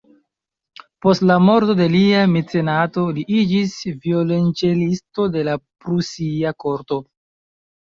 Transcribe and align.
Post 1.05 1.25
la 1.31 1.35
morto 1.47 1.75
de 1.79 1.85
lia 1.95 2.21
mecenato, 2.31 3.03
li 3.19 3.27
iĝis 3.41 3.77
violonĉelisto 4.07 5.29
de 5.37 5.47
la 5.51 5.57
prusia 5.69 6.57
korto. 6.67 7.01